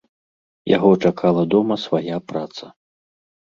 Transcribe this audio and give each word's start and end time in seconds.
Яго 0.75 0.91
чакала 1.09 1.41
дома 1.53 1.75
свая 1.85 2.17
праца. 2.33 2.65